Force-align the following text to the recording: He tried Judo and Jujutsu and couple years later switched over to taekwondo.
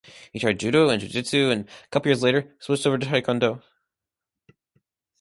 He 0.33 0.39
tried 0.39 0.59
Judo 0.59 0.89
and 0.89 0.99
Jujutsu 0.99 1.51
and 1.51 1.69
couple 1.91 2.09
years 2.09 2.23
later 2.23 2.51
switched 2.59 2.87
over 2.87 2.97
to 2.97 3.05
taekwondo. 3.05 3.61